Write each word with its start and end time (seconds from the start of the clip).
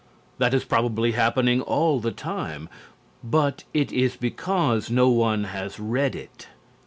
That 0.39 0.55
is 0.55 0.63
probably 0.65 1.11
happening 1.11 1.61
all 1.61 1.99
the 1.99 2.09
time. 2.09 2.69
But 3.23 3.65
it 3.71 3.91
is 3.91 4.15
because 4.15 4.89
no 4.89 5.09
one 5.09 5.43
has 5.43 5.79
read 5.79 6.15
it. 6.15 6.47